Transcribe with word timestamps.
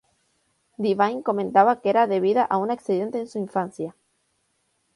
Devine 0.85 1.21
comentaba 1.27 1.79
que 1.79 1.87
era 1.93 2.07
debida 2.15 2.43
a 2.43 2.57
un 2.57 2.71
accidente 2.71 3.19
en 3.19 3.27
su 3.27 3.37
infancia. 3.37 3.95